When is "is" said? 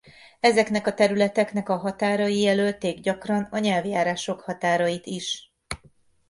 5.05-5.51